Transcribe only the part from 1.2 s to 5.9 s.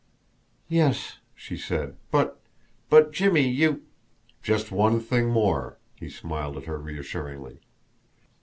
she said. "But but, Jimmie, you" "Just one thing more."